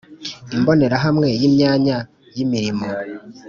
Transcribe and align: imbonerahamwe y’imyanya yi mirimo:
imbonerahamwe 0.55 1.27
y’imyanya 1.41 1.97
yi 2.35 2.45
mirimo: 2.51 2.85